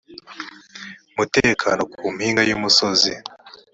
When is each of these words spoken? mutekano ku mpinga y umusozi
mutekano 1.15 1.81
ku 1.93 2.03
mpinga 2.15 2.41
y 2.49 2.53
umusozi 2.57 3.13